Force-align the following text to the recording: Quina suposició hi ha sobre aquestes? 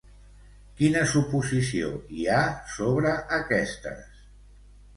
Quina 0.79 1.03
suposició 1.11 1.91
hi 2.21 2.25
ha 2.37 2.41
sobre 2.79 3.15
aquestes? 3.41 4.21